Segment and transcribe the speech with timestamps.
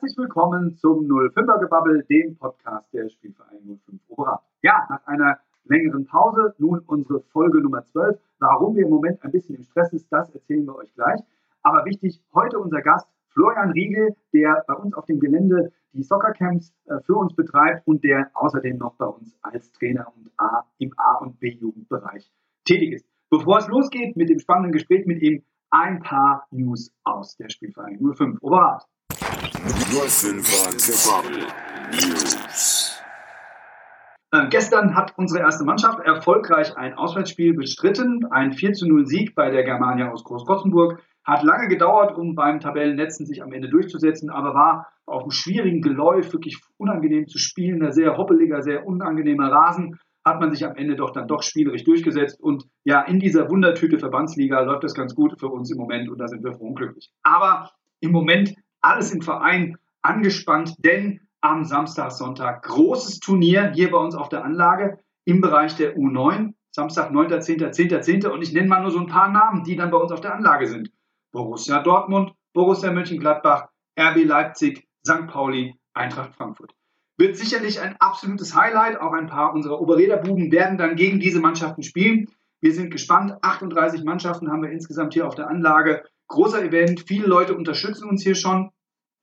[0.00, 4.40] Herzlich willkommen zum 05er Gebabbel, dem Podcast der Spielvereinigung 05 Oberat.
[4.62, 8.18] Ja, nach einer längeren Pause nun unsere Folge Nummer 12.
[8.38, 11.20] Warum wir im Moment ein bisschen im Stress ist, das erzählen wir euch gleich.
[11.62, 16.72] Aber wichtig, heute unser Gast Florian Riegel, der bei uns auf dem Gelände die Soccercamps
[16.86, 20.94] äh, für uns betreibt und der außerdem noch bei uns als Trainer und A, im
[20.96, 22.32] A- und B-Jugendbereich
[22.64, 23.06] tätig ist.
[23.28, 28.14] Bevor es losgeht mit dem spannenden Gespräch mit ihm, ein paar News aus der Spielvereinigung
[28.14, 28.86] 05 Oberrat.
[29.40, 31.46] 05er Gebabbel
[31.92, 33.00] News.
[34.32, 38.26] Äh, gestern hat unsere erste Mannschaft erfolgreich ein Auswärtsspiel bestritten.
[38.30, 41.02] Ein 4 zu 0 Sieg bei der Germania aus Großkotzenburg.
[41.24, 45.80] Hat lange gedauert, um beim Tabellenletzten sich am Ende durchzusetzen, aber war auf einem schwierigen
[45.80, 47.82] Geläuf wirklich unangenehm zu spielen.
[47.82, 49.98] Ein sehr hoppeliger, sehr unangenehmer Rasen.
[50.22, 52.40] Hat man sich am Ende doch dann doch spielerisch durchgesetzt.
[52.40, 56.18] Und ja, in dieser Wundertüte Verbandsliga läuft das ganz gut für uns im Moment und
[56.18, 57.10] da sind wir froh und glücklich.
[57.22, 63.98] Aber im Moment alles im Verein angespannt, denn am Samstag, Sonntag großes Turnier hier bei
[63.98, 66.54] uns auf der Anlage im Bereich der U9.
[66.70, 68.28] Samstag, 9.10., 10.10.
[68.28, 70.34] Und ich nenne mal nur so ein paar Namen, die dann bei uns auf der
[70.34, 70.90] Anlage sind.
[71.32, 75.26] Borussia Dortmund, Borussia Mönchengladbach, RB Leipzig, St.
[75.26, 76.74] Pauli, Eintracht Frankfurt.
[77.16, 79.00] Wird sicherlich ein absolutes Highlight.
[79.00, 82.28] Auch ein paar unserer Oberräderbuben werden dann gegen diese Mannschaften spielen.
[82.60, 83.34] Wir sind gespannt.
[83.42, 86.04] 38 Mannschaften haben wir insgesamt hier auf der Anlage.
[86.30, 87.04] Großer Event.
[87.06, 88.70] Viele Leute unterstützen uns hier schon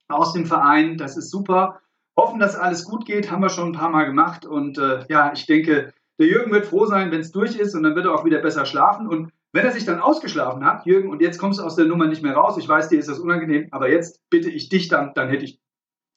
[0.08, 0.96] aus dem Verein.
[0.96, 1.80] Das ist super.
[2.16, 3.30] Hoffen, dass alles gut geht.
[3.30, 4.44] Haben wir schon ein paar Mal gemacht.
[4.44, 7.74] Und äh, ja, ich denke, der Jürgen wird froh sein, wenn es durch ist.
[7.74, 9.08] Und dann wird er auch wieder besser schlafen.
[9.08, 12.06] Und wenn er sich dann ausgeschlafen hat, Jürgen, und jetzt kommst du aus der Nummer
[12.06, 15.14] nicht mehr raus, ich weiß, dir ist das unangenehm, aber jetzt bitte ich dich dann,
[15.14, 15.60] dann hätte ich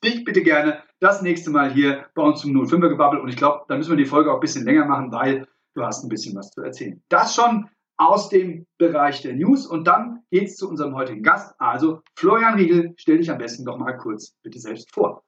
[0.04, 3.20] dich bitte gerne das nächste Mal hier bei uns zum 05er Gebabbel.
[3.20, 5.84] Und ich glaube, da müssen wir die Folge auch ein bisschen länger machen, weil du
[5.84, 7.02] hast ein bisschen was zu erzählen.
[7.08, 9.68] Das schon aus dem Bereich der News.
[9.68, 11.54] Und dann geht es zu unserem heutigen Gast.
[11.60, 15.24] Also Florian Riegel, stell dich am besten doch mal kurz bitte selbst vor.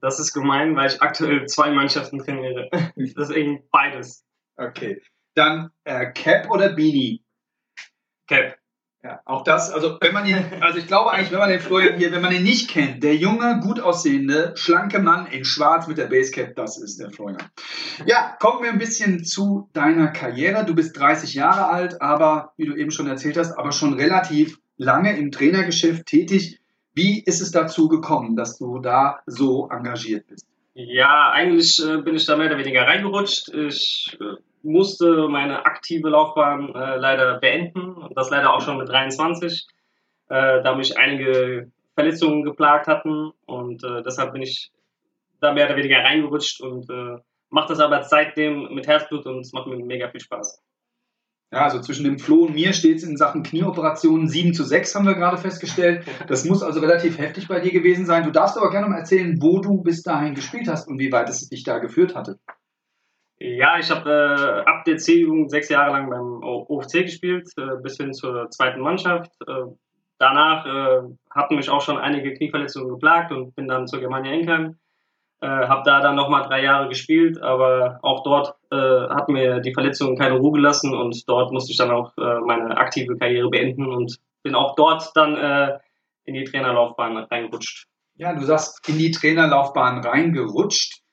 [0.00, 2.68] Das ist gemein, weil ich aktuell zwei Mannschaften trainiere.
[2.96, 4.24] Deswegen beides.
[4.56, 5.02] Okay.
[5.34, 7.24] Dann äh, Cap oder Beanie?
[8.28, 8.56] Cap.
[9.04, 11.98] Ja, auch das, also wenn man ihn, also ich glaube eigentlich, wenn man den Florian
[11.98, 15.98] hier, wenn man ihn nicht kennt, der junge, gut aussehende, schlanke Mann in Schwarz mit
[15.98, 17.42] der Basecap, das ist der Florian.
[18.06, 20.64] Ja, kommen wir ein bisschen zu deiner Karriere.
[20.64, 24.58] Du bist 30 Jahre alt, aber wie du eben schon erzählt hast, aber schon relativ
[24.78, 26.60] lange im Trainergeschäft tätig.
[26.94, 30.46] Wie ist es dazu gekommen, dass du da so engagiert bist?
[30.72, 33.50] Ja, eigentlich äh, bin ich da mehr oder weniger reingerutscht.
[33.52, 38.88] Ich äh, musste meine aktive Laufbahn äh, leider beenden und das leider auch schon mit
[38.88, 39.66] 23,
[40.30, 44.72] äh, da mich einige Verletzungen geplagt hatten und äh, deshalb bin ich
[45.40, 47.18] da mehr oder weniger reingerutscht und äh,
[47.50, 50.62] mache das aber seitdem mit Herzblut und es macht mir mega viel Spaß.
[51.52, 54.94] Ja, also zwischen dem Flo und mir steht es in Sachen Knieoperationen 7 zu 6,
[54.94, 56.04] haben wir gerade festgestellt.
[56.26, 58.24] Das muss also relativ heftig bei dir gewesen sein.
[58.24, 61.28] Du darfst aber gerne mal erzählen, wo du bis dahin gespielt hast und wie weit
[61.28, 62.40] es dich da geführt hatte.
[63.38, 67.96] Ja, ich habe äh, ab der C-Jugend sechs Jahre lang beim OFC gespielt, äh, bis
[67.96, 69.32] hin zur zweiten Mannschaft.
[69.46, 69.72] Äh,
[70.18, 74.78] danach äh, hatten mich auch schon einige Knieverletzungen geplagt und bin dann zur Germania Enkheim.
[75.40, 79.74] Äh, habe da dann nochmal drei Jahre gespielt, aber auch dort äh, hat mir die
[79.74, 84.18] Verletzung keine Ruhe gelassen und dort musste ich dann auch meine aktive Karriere beenden und
[84.42, 85.80] bin auch dort dann
[86.24, 87.88] in die Trainerlaufbahn reingerutscht.
[88.16, 91.03] Ja, du sagst in die Trainerlaufbahn reingerutscht.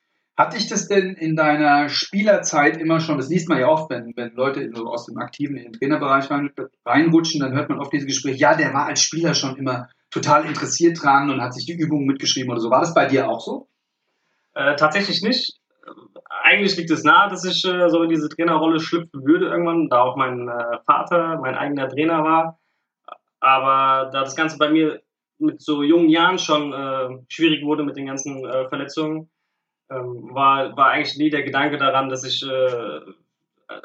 [0.41, 4.13] Hat dich das denn in deiner Spielerzeit immer schon, das liest man ja oft, wenn,
[4.15, 6.49] wenn Leute so aus dem aktiven in den Trainerbereich rein,
[6.83, 10.45] reinrutschen, dann hört man oft diese Gespräche, ja, der war als Spieler schon immer total
[10.45, 12.71] interessiert dran und hat sich die Übungen mitgeschrieben oder so.
[12.71, 13.67] War das bei dir auch so?
[14.55, 15.59] Äh, tatsächlich nicht.
[16.41, 20.01] Eigentlich liegt es nahe, dass ich äh, so in diese Trainerrolle schlüpfen würde irgendwann, da
[20.01, 22.59] auch mein äh, Vater mein eigener Trainer war.
[23.39, 25.03] Aber da das Ganze bei mir
[25.38, 29.29] mit so jungen Jahren schon äh, schwierig wurde mit den ganzen äh, Verletzungen,
[29.91, 33.01] ähm, war, war eigentlich nie der Gedanke daran, dass ich äh,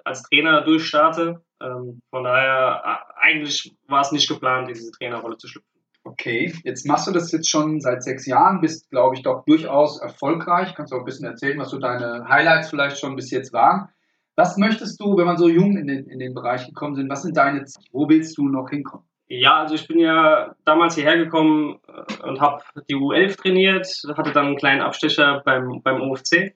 [0.05, 1.43] als Trainer durchstarte.
[1.61, 5.70] Ähm, von daher, äh, eigentlich war es nicht geplant, diese Trainerrolle zu schlüpfen.
[6.05, 10.00] Okay, jetzt machst du das jetzt schon seit sechs Jahren, bist, glaube ich, doch durchaus
[10.00, 10.75] erfolgreich.
[10.76, 13.88] Kannst du auch ein bisschen erzählen, was so deine Highlights vielleicht schon bis jetzt waren.
[14.37, 17.23] Was möchtest du, wenn man so jung in den, in den Bereich gekommen sind, was
[17.23, 17.87] sind deine Ziele?
[17.91, 19.06] Wo willst du noch hinkommen?
[19.28, 23.87] Ja, also ich bin ja damals hierher gekommen äh, und habe die U11 trainiert,
[24.17, 26.55] hatte dann einen kleinen Abstecher beim, beim OFC.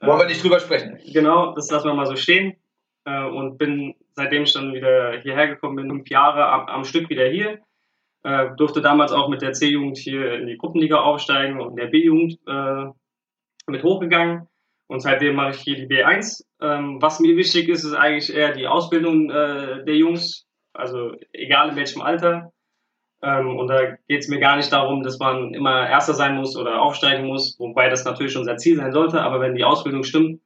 [0.00, 0.98] Wollen wir nicht drüber sprechen?
[1.12, 2.56] Genau, das lassen wir mal so stehen.
[3.04, 7.08] Äh, und bin, seitdem ich dann wieder hierher gekommen bin, fünf Jahre am, am Stück
[7.08, 7.60] wieder hier.
[8.24, 11.86] Äh, durfte damals auch mit der C-Jugend hier in die Gruppenliga aufsteigen und in der
[11.86, 12.38] B-Jugend
[13.66, 14.48] mit hochgegangen.
[14.88, 16.44] Und seitdem mache ich hier die B1.
[16.60, 21.76] Ähm, was mir wichtig ist, ist eigentlich eher die Ausbildung der Jungs also egal in
[21.76, 22.52] welchem Alter.
[23.22, 26.56] Ähm, und da geht es mir gar nicht darum, dass man immer Erster sein muss
[26.56, 29.22] oder aufsteigen muss, wobei das natürlich unser Ziel sein sollte.
[29.22, 30.40] Aber wenn die Ausbildung stimmt,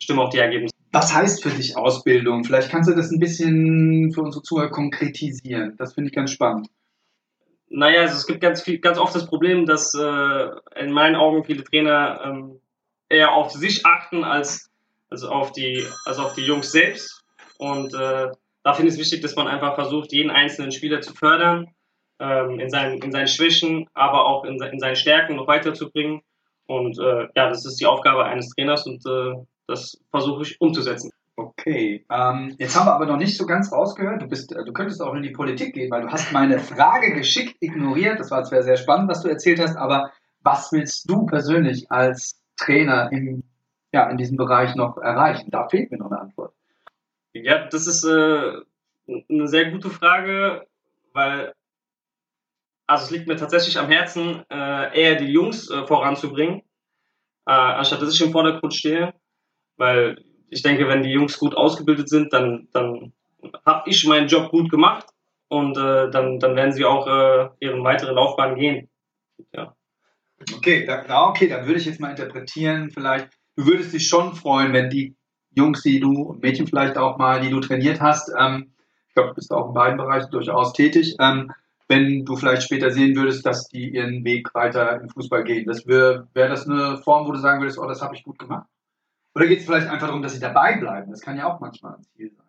[0.00, 0.74] stimmen auch die Ergebnisse.
[0.92, 2.44] Was heißt für dich Ausbildung?
[2.44, 5.76] Vielleicht kannst du das ein bisschen für unsere Zuhörer konkretisieren.
[5.78, 6.68] Das finde ich ganz spannend.
[7.68, 11.44] Naja, also es gibt ganz, viel, ganz oft das Problem, dass äh, in meinen Augen
[11.44, 12.60] viele Trainer ähm,
[13.08, 14.70] eher auf sich achten als,
[15.08, 17.24] als, auf die, als auf die Jungs selbst.
[17.58, 18.28] Und äh,
[18.74, 21.68] finde ich es wichtig, dass man einfach versucht, jeden einzelnen Spieler zu fördern,
[22.18, 26.20] ähm, in, seinen, in seinen Schwächen, aber auch in, in seinen Stärken noch weiterzubringen.
[26.66, 29.34] Und äh, ja, das ist die Aufgabe eines Trainers und äh,
[29.66, 31.10] das versuche ich umzusetzen.
[31.36, 34.20] Okay, ähm, jetzt haben wir aber noch nicht so ganz rausgehört.
[34.20, 37.14] Du, bist, äh, du könntest auch in die Politik gehen, weil du hast meine Frage
[37.14, 38.20] geschickt ignoriert.
[38.20, 40.12] Das war zwar sehr spannend, was du erzählt hast, aber
[40.42, 43.42] was willst du persönlich als Trainer im,
[43.92, 45.50] ja, in diesem Bereich noch erreichen?
[45.50, 46.39] Da fehlt mir noch eine Antwort.
[47.32, 48.60] Ja, das ist äh,
[49.28, 50.66] eine sehr gute Frage,
[51.12, 51.52] weil
[52.86, 56.62] also es liegt mir tatsächlich am Herzen, äh, eher die Jungs äh, voranzubringen,
[57.46, 59.14] äh, anstatt dass ich im Vordergrund stehe,
[59.76, 63.12] weil ich denke, wenn die Jungs gut ausgebildet sind, dann, dann
[63.64, 65.06] habe ich meinen Job gut gemacht
[65.46, 68.90] und äh, dann, dann werden sie auch äh, ihren weiteren Laufbahn gehen.
[69.52, 69.76] Ja.
[70.56, 74.72] Okay, da, okay, dann würde ich jetzt mal interpretieren, vielleicht, du würdest dich schon freuen,
[74.72, 75.14] wenn die
[75.54, 78.72] Jungs, die du Mädchen vielleicht auch mal, die du trainiert hast, ähm,
[79.08, 81.52] ich glaube, du bist auch in beiden Bereichen durchaus tätig, ähm,
[81.88, 85.66] wenn du vielleicht später sehen würdest, dass die ihren Weg weiter im Fußball gehen.
[85.66, 88.68] Wäre wär das eine Form, wo du sagen würdest, oh, das habe ich gut gemacht?
[89.34, 91.10] Oder geht es vielleicht einfach darum, dass sie dabei bleiben?
[91.10, 92.46] Das kann ja auch manchmal ein Ziel sein.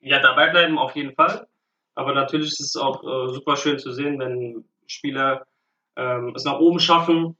[0.00, 1.48] Ja, dabei bleiben auf jeden Fall.
[1.94, 5.46] Aber natürlich ist es auch äh, super schön zu sehen, wenn Spieler
[5.96, 7.36] ähm, es nach oben schaffen,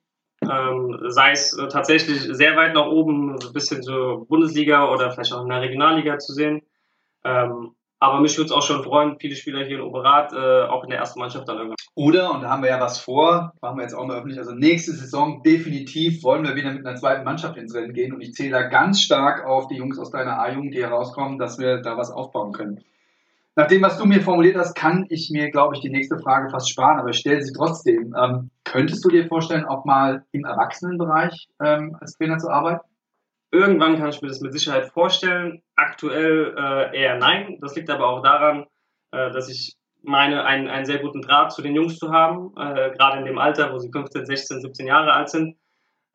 [0.51, 5.33] ähm, sei es äh, tatsächlich sehr weit nach oben, bis hin zur Bundesliga oder vielleicht
[5.33, 6.63] auch in der Regionalliga zu sehen.
[7.25, 10.83] Ähm, aber mich würde es auch schon freuen, viele Spieler hier in Oberat äh, auch
[10.83, 11.77] in der ersten Mannschaft dann irgendwann.
[11.95, 14.53] Oder, und da haben wir ja was vor, machen wir jetzt auch mal öffentlich, also
[14.53, 18.33] nächste Saison definitiv wollen wir wieder mit einer zweiten Mannschaft ins Rennen gehen und ich
[18.33, 21.97] zähle da ganz stark auf die Jungs aus deiner A-Jugend, die herauskommen, dass wir da
[21.97, 22.81] was aufbauen können.
[23.55, 26.51] Nach dem, was du mir formuliert hast, kann ich mir, glaube ich, die nächste Frage
[26.51, 28.17] fast sparen, aber ich stelle sie trotzdem.
[28.19, 32.89] Ähm, könntest du dir vorstellen, auch mal im Erwachsenenbereich ähm, als Trainer zu arbeiten?
[33.51, 35.63] Irgendwann kann ich mir das mit Sicherheit vorstellen.
[35.77, 37.59] Aktuell äh, eher nein.
[37.61, 38.65] Das liegt aber auch daran,
[39.11, 42.91] äh, dass ich meine, einen, einen sehr guten Draht zu den Jungs zu haben, äh,
[42.97, 45.57] gerade in dem Alter, wo sie 15, 16, 17 Jahre alt sind.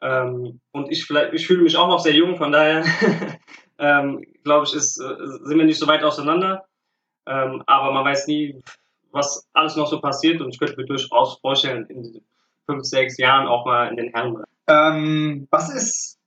[0.01, 2.83] Ähm, und ich, ich fühle mich auch noch sehr jung, von daher
[3.77, 6.65] ähm, glaube ich, ist, äh, sind wir nicht so weit auseinander.
[7.27, 8.61] Ähm, aber man weiß nie,
[9.11, 12.21] was alles noch so passiert und ich könnte mir durchaus vorstellen, in
[12.67, 14.43] fünf, sechs Jahren auch mal in den Herren.
[14.67, 16.19] Ähm, was ist,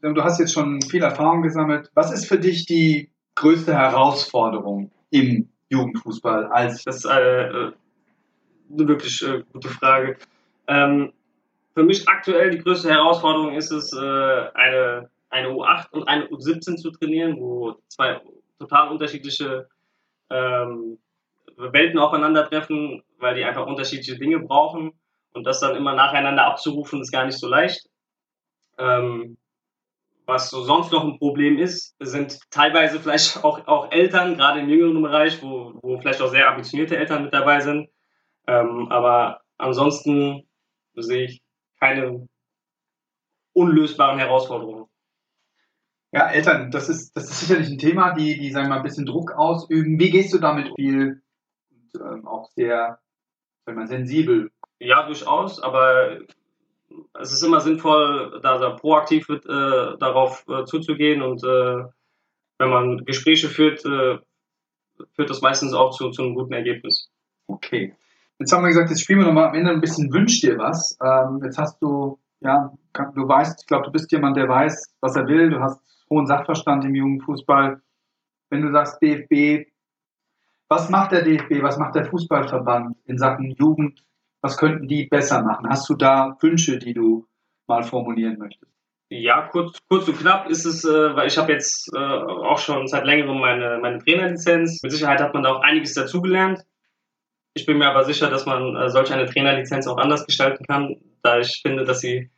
[0.00, 5.48] du hast jetzt schon viel Erfahrung gesammelt, was ist für dich die größte Herausforderung im
[5.70, 7.08] Jugendfußball als das ist äh,
[8.70, 10.16] eine wirklich äh, gute Frage.
[10.66, 11.12] Ähm,
[11.74, 16.76] für mich aktuell die größte Herausforderung ist es, äh, eine, eine U8 und eine U17
[16.76, 18.20] zu trainieren, wo zwei
[18.58, 19.68] total unterschiedliche
[20.30, 20.98] ähm,
[21.56, 24.92] Welten aufeinandertreffen, weil die einfach unterschiedliche Dinge brauchen.
[25.38, 27.88] Und das dann immer nacheinander abzurufen, ist gar nicht so leicht.
[28.76, 29.38] Ähm,
[30.26, 34.68] was so sonst noch ein Problem ist, sind teilweise vielleicht auch, auch Eltern, gerade im
[34.68, 37.88] jüngeren Bereich, wo, wo vielleicht auch sehr ambitionierte Eltern mit dabei sind.
[38.48, 40.48] Ähm, aber ansonsten
[40.96, 41.42] sehe ich
[41.78, 42.28] keine
[43.52, 44.86] unlösbaren Herausforderungen.
[46.10, 48.82] Ja, Eltern, das ist, das ist sicherlich ein Thema, die, die, sagen wir mal, ein
[48.82, 50.00] bisschen Druck ausüben.
[50.00, 51.22] Wie gehst du damit viel
[51.70, 52.98] und ähm, auch sehr,
[53.66, 54.50] wenn man sensibel?
[54.80, 56.18] Ja, durchaus, aber
[57.20, 61.84] es ist immer sinnvoll, da, da proaktiv mit, äh, darauf äh, zuzugehen und äh,
[62.58, 64.18] wenn man Gespräche führt, äh,
[65.14, 67.10] führt das meistens auch zu, zu einem guten Ergebnis.
[67.46, 67.94] Okay.
[68.38, 70.96] Jetzt haben wir gesagt, jetzt spielen wir nochmal am Ende ein bisschen Wünsch dir was.
[71.02, 75.16] Ähm, jetzt hast du, ja, du weißt, ich glaube, du bist jemand, der weiß, was
[75.16, 75.50] er will.
[75.50, 77.80] Du hast hohen Sachverstand im Jugendfußball.
[78.50, 79.68] Wenn du sagst DFB,
[80.68, 84.04] was macht der DFB, was macht der Fußballverband in Sachen Jugend?
[84.40, 85.68] Was könnten die besser machen?
[85.68, 87.26] Hast du da Wünsche, die du
[87.66, 88.72] mal formulieren möchtest?
[89.10, 92.86] Ja, kurz, kurz und knapp ist es, äh, weil ich habe jetzt äh, auch schon
[92.88, 94.82] seit längerem meine, meine Trainerlizenz.
[94.82, 96.60] Mit Sicherheit hat man da auch einiges dazugelernt.
[97.54, 100.96] Ich bin mir aber sicher, dass man äh, solch eine Trainerlizenz auch anders gestalten kann,
[101.22, 102.30] da ich finde, dass sie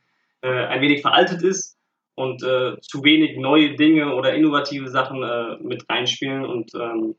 [0.42, 1.76] äh, ein wenig veraltet ist
[2.14, 6.44] und äh, zu wenig neue Dinge oder innovative Sachen äh, mit reinspielen.
[6.44, 7.16] Und ähm,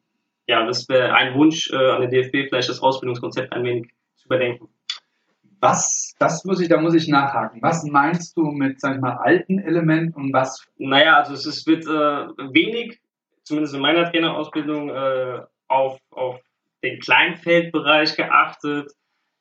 [0.47, 3.91] ja, das wäre ein Wunsch an den DFB, vielleicht das Ausbildungskonzept ein wenig
[4.31, 4.67] überdenken.
[5.59, 7.61] Was, das muss ich, da muss ich nachhaken.
[7.61, 10.65] Was meinst du mit, sag ich mal, alten Elementen und was?
[10.77, 11.89] Naja, also es, wird äh,
[12.51, 12.99] wenig,
[13.43, 16.39] zumindest in meiner Trainerausbildung, äh, auf, auf
[16.83, 18.91] den Kleinfeldbereich geachtet,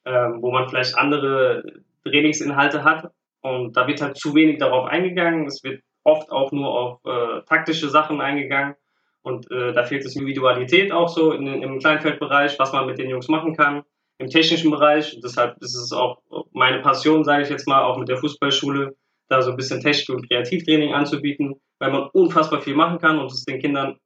[0.04, 1.64] äh, wo man vielleicht andere
[2.04, 3.10] Trainingsinhalte hat.
[3.40, 5.46] Und da wird halt zu wenig darauf eingegangen.
[5.46, 8.74] Es wird oft auch nur auf äh, taktische Sachen eingegangen.
[9.22, 13.08] Und äh, da fehlt es Individualität auch so in, im Kleinfeldbereich, was man mit den
[13.08, 13.84] Jungs machen kann.
[14.20, 16.18] Im technischen Bereich, deshalb ist es auch
[16.52, 18.94] meine Passion, sage ich jetzt mal, auch mit der Fußballschule,
[19.28, 23.32] da so ein bisschen Technik- und Kreativtraining anzubieten, weil man unfassbar viel machen kann und
[23.32, 23.96] es den Kindern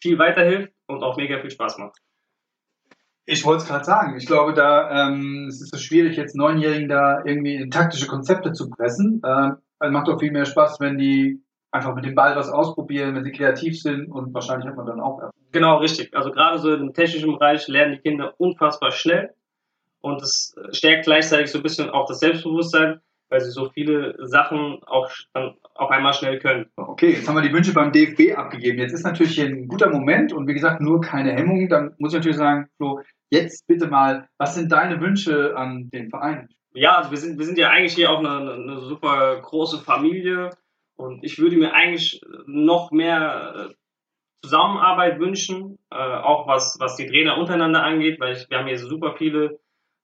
[0.00, 1.98] viel weiterhilft und auch mega viel Spaß macht.
[3.24, 4.16] Ich wollte es gerade sagen.
[4.16, 8.52] Ich glaube, da ähm, es ist so schwierig, jetzt Neunjährigen da irgendwie in taktische Konzepte
[8.52, 9.20] zu pressen.
[9.24, 11.42] Äh, es macht doch viel mehr Spaß, wenn die
[11.72, 15.00] einfach mit dem Ball was ausprobieren, wenn sie kreativ sind und wahrscheinlich hat man dann
[15.00, 15.28] auch.
[15.50, 16.16] Genau, richtig.
[16.16, 19.34] Also gerade so im technischen Bereich lernen die Kinder unfassbar schnell
[20.06, 24.78] und es stärkt gleichzeitig so ein bisschen auch das Selbstbewusstsein, weil sie so viele Sachen
[24.86, 26.66] auch dann auf einmal schnell können.
[26.76, 28.78] Okay, jetzt haben wir die Wünsche beim DFB abgegeben.
[28.78, 31.68] Jetzt ist natürlich hier ein guter Moment und wie gesagt, nur keine Hemmung.
[31.68, 36.10] Dann muss ich natürlich sagen, Flo, Jetzt bitte mal, was sind deine Wünsche an den
[36.10, 36.48] Verein?
[36.74, 40.50] Ja, also wir sind, wir sind ja eigentlich hier auch eine, eine super große Familie
[40.96, 43.74] und ich würde mir eigentlich noch mehr äh,
[44.42, 48.78] Zusammenarbeit wünschen, äh, auch was, was die Trainer untereinander angeht, weil ich, wir haben hier
[48.78, 49.58] super viele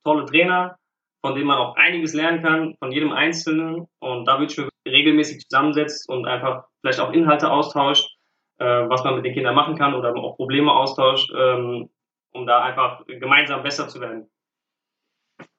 [0.04, 0.76] tolle Trainer,
[1.24, 3.86] von denen man auch einiges lernen kann, von jedem Einzelnen.
[4.00, 8.16] Und da würde ich mir regelmäßig zusammensetzt und einfach vielleicht auch Inhalte austauscht,
[8.58, 11.32] äh, was man mit den Kindern machen kann oder auch Probleme austauscht.
[11.36, 11.88] Ähm,
[12.32, 14.28] um da einfach gemeinsam besser zu werden.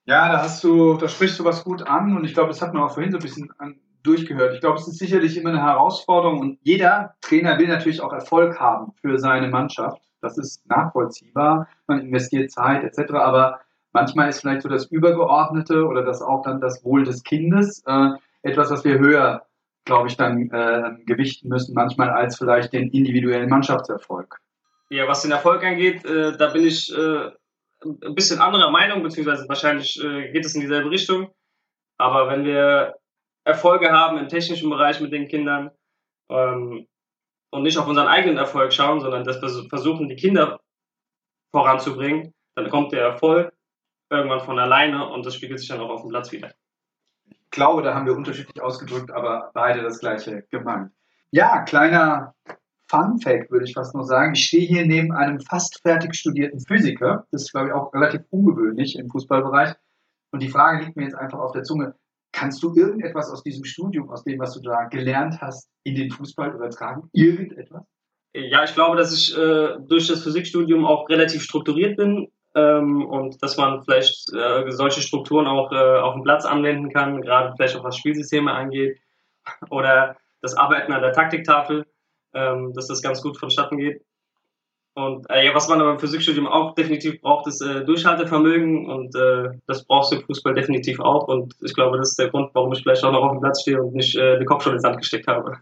[0.06, 2.74] Ja, da hast du, da sprichst du was gut an und ich glaube, das hat
[2.74, 4.54] man auch vorhin so ein bisschen an, durchgehört.
[4.54, 8.60] Ich glaube, es ist sicherlich immer eine Herausforderung und jeder Trainer will natürlich auch Erfolg
[8.60, 10.02] haben für seine Mannschaft.
[10.20, 11.70] Das ist nachvollziehbar.
[11.88, 13.14] Man investiert Zeit etc.
[13.14, 13.62] Aber
[13.94, 18.10] manchmal ist vielleicht so das Übergeordnete oder das auch dann das Wohl des Kindes äh,
[18.42, 19.46] etwas, was wir höher,
[19.86, 24.40] glaube ich, dann äh, gewichten müssen, manchmal als vielleicht den individuellen Mannschaftserfolg.
[24.90, 27.32] Ja, was den Erfolg angeht, äh, da bin ich äh,
[27.84, 31.32] ein bisschen anderer Meinung, beziehungsweise wahrscheinlich äh, geht es in dieselbe Richtung.
[31.98, 32.96] Aber wenn wir
[33.46, 35.72] Erfolge haben im technischen Bereich mit den Kindern
[36.30, 36.88] ähm,
[37.52, 40.60] und nicht auf unseren eigenen Erfolg schauen, sondern dass wir versuchen, die Kinder
[41.52, 43.54] voranzubringen, dann kommt der Erfolg
[44.10, 46.52] irgendwann von alleine und das spiegelt sich dann auch auf dem Platz wieder.
[47.30, 50.92] Ich glaube, da haben wir unterschiedlich ausgedrückt, aber beide das gleiche gemeint.
[51.32, 52.36] Ja, kleiner
[52.88, 54.34] Fun Fact, würde ich fast nur sagen.
[54.36, 57.26] Ich stehe hier neben einem fast fertig studierten Physiker.
[57.32, 59.74] Das ist, glaube ich, auch relativ ungewöhnlich im Fußballbereich.
[60.32, 61.96] Und die Frage liegt mir jetzt einfach auf der Zunge.
[62.32, 66.12] Kannst du irgendetwas aus diesem Studium, aus dem, was du da gelernt hast, in den
[66.12, 67.10] Fußball übertragen?
[67.14, 67.84] Irgendetwas?
[68.36, 73.42] Ja, ich glaube, dass ich äh, durch das Physikstudium auch relativ strukturiert bin ähm, und
[73.42, 77.76] dass man vielleicht äh, solche Strukturen auch äh, auf dem Platz anwenden kann, gerade vielleicht
[77.76, 79.00] auch was Spielsysteme angeht
[79.70, 81.86] oder das Arbeiten an der Taktiktafel
[82.34, 84.04] ähm, dass das ganz gut vonstatten geht.
[84.96, 89.16] Und äh, ja, was man aber im Physikstudium auch definitiv braucht, ist äh, Durchhaltevermögen und
[89.16, 91.28] äh, das brauchst du im Fußball definitiv auch.
[91.28, 93.62] Und ich glaube, das ist der Grund, warum ich vielleicht auch noch auf dem Platz
[93.62, 95.58] stehe und nicht äh, den Kopf schon ins Sand gesteckt habe.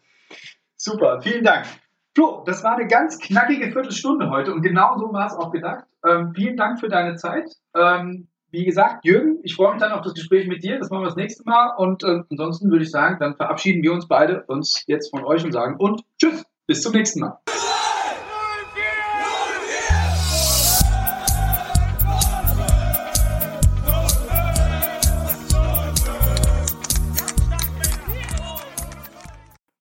[0.76, 1.66] Super, vielen Dank.
[2.14, 5.86] Flo, das war eine ganz knackige Viertelstunde heute und genau so war es auch gedacht.
[6.06, 7.50] Ähm, vielen Dank für deine Zeit.
[7.74, 10.78] Ähm, wie gesagt, Jürgen, ich freue mich dann auf das Gespräch mit dir.
[10.78, 11.74] Das machen wir das nächste Mal.
[11.78, 15.46] Und äh, ansonsten würde ich sagen, dann verabschieden wir uns beide uns jetzt von euch
[15.46, 16.44] und sagen und tschüss.
[16.68, 17.40] Bis zum nächsten Mal.